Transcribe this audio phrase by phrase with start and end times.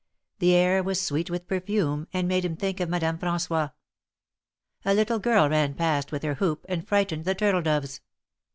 [0.39, 3.71] The air was sweet with perfume, and made him think of Madame Fran9ois.
[4.83, 8.01] A little girl ran past with her hoop, and frightened the turtle doves.